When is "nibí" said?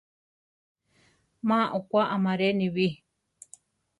2.59-2.87